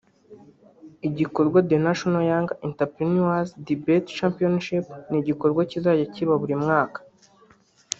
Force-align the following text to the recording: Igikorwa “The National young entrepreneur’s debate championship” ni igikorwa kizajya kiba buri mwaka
Igikorwa 1.07 1.57
“The 1.69 1.77
National 1.87 2.23
young 2.31 2.49
entrepreneur’s 2.67 3.49
debate 3.67 4.07
championship” 4.19 4.85
ni 5.09 5.17
igikorwa 5.21 5.61
kizajya 5.71 6.05
kiba 6.13 6.35
buri 6.41 6.55
mwaka 6.63 6.99